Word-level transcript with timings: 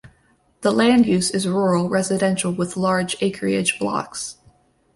The 0.61 0.71
land 0.71 1.05
use 1.05 1.29
is 1.29 1.47
rural 1.47 1.87
residential 1.87 2.51
with 2.51 2.75
large 2.75 3.15
acreage 3.21 3.77
blocks. 3.77 4.37